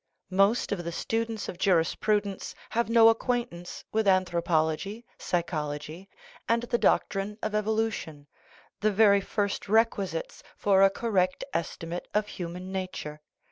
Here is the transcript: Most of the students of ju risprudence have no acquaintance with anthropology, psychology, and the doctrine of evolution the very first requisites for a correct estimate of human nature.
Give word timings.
Most 0.31 0.71
of 0.71 0.83
the 0.83 0.91
students 0.91 1.47
of 1.47 1.59
ju 1.59 1.73
risprudence 1.75 2.55
have 2.71 2.89
no 2.89 3.09
acquaintance 3.09 3.85
with 3.91 4.07
anthropology, 4.07 5.05
psychology, 5.19 6.09
and 6.49 6.63
the 6.63 6.79
doctrine 6.79 7.37
of 7.43 7.53
evolution 7.53 8.25
the 8.79 8.91
very 8.91 9.21
first 9.21 9.69
requisites 9.69 10.41
for 10.57 10.81
a 10.81 10.89
correct 10.89 11.43
estimate 11.53 12.07
of 12.15 12.25
human 12.25 12.71
nature. 12.71 13.21